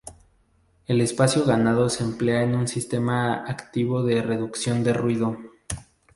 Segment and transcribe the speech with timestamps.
[0.87, 5.37] El espacio ganado se emplea en un sistema activo de reducción de ruido.